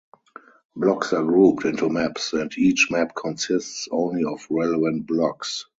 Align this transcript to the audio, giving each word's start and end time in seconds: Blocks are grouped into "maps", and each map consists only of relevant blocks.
Blocks 0.75 1.13
are 1.13 1.21
grouped 1.23 1.63
into 1.65 1.87
"maps", 1.87 2.33
and 2.33 2.51
each 2.57 2.87
map 2.89 3.13
consists 3.15 3.87
only 3.91 4.23
of 4.23 4.43
relevant 4.49 5.05
blocks. 5.05 5.65